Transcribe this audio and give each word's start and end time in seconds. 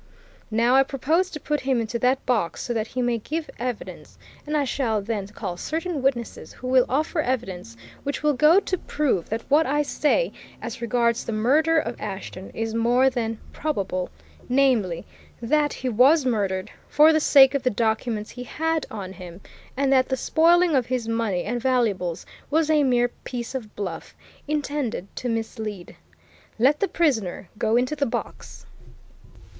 Now, 0.49 0.73
I 0.75 0.81
propose 0.81 1.29
to 1.29 1.39
put 1.39 1.59
him 1.59 1.79
into 1.79 1.99
that 1.99 2.25
box 2.25 2.63
so 2.63 2.73
that 2.73 2.87
he 2.87 3.03
may 3.03 3.19
give 3.19 3.51
evidence, 3.59 4.17
and 4.47 4.57
I 4.57 4.63
shall 4.63 4.99
then 4.99 5.27
call 5.27 5.57
certain 5.57 6.01
witnesses 6.01 6.53
who 6.53 6.65
will 6.67 6.87
offer 6.89 7.21
evidence 7.21 7.77
which 8.01 8.23
will 8.23 8.33
go 8.33 8.59
to 8.59 8.77
prove 8.79 9.29
that 9.29 9.43
what 9.47 9.67
I 9.67 9.83
say 9.83 10.33
as 10.59 10.81
regards 10.81 11.23
the 11.23 11.31
murder 11.31 11.77
of 11.77 12.01
Ashton 12.01 12.49
is 12.55 12.73
more 12.73 13.11
than 13.11 13.37
probable 13.53 14.09
namely, 14.49 15.05
that 15.39 15.71
he 15.71 15.87
was 15.87 16.25
murdered 16.25 16.71
for 16.89 17.13
the 17.13 17.19
sake 17.19 17.53
of 17.53 17.61
the 17.61 17.69
documents 17.69 18.31
he 18.31 18.41
had 18.43 18.87
on 18.89 19.13
him, 19.13 19.39
and 19.77 19.93
that 19.93 20.09
the 20.09 20.17
spoiling 20.17 20.73
of 20.73 20.87
his 20.87 21.07
money 21.07 21.43
and 21.43 21.61
valuables 21.61 22.25
was 22.49 22.71
a 22.71 22.81
mere 22.83 23.09
piece 23.23 23.53
of 23.53 23.75
bluff, 23.75 24.15
intended 24.47 25.15
to 25.17 25.29
mislead. 25.29 25.95
Let 26.57 26.79
the 26.79 26.87
prisoner 26.87 27.49
go 27.59 27.75
into 27.77 27.95
the 27.95 28.07
box!" 28.07 28.65